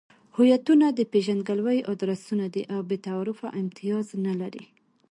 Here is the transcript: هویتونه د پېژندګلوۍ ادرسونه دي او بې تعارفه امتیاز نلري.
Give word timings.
هویتونه 0.35 0.85
د 0.91 0.99
پېژندګلوۍ 1.11 1.79
ادرسونه 1.93 2.45
دي 2.53 2.63
او 2.73 2.79
بې 2.87 2.97
تعارفه 3.05 3.47
امتیاز 3.61 4.07
نلري. 4.25 4.65